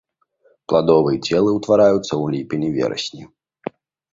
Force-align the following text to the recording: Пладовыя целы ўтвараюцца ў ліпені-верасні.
Пладовыя 0.71 1.19
целы 1.25 1.49
ўтвараюцца 1.57 1.99
ў 1.99 2.25
ліпені-верасні. 2.37 3.23